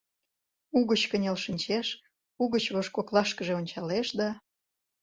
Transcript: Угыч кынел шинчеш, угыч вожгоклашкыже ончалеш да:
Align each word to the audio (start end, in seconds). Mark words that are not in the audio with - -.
Угыч 0.77 1.01
кынел 1.11 1.37
шинчеш, 1.43 1.87
угыч 2.43 2.65
вожгоклашкыже 2.73 3.53
ончалеш 3.59 4.07
да: 4.19 4.29